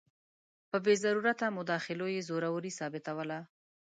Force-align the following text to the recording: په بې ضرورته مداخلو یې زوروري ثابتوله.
په 0.69 0.77
بې 0.85 0.95
ضرورته 1.03 1.45
مداخلو 1.57 2.07
یې 2.15 2.21
زوروري 2.27 2.71
ثابتوله. 2.79 3.39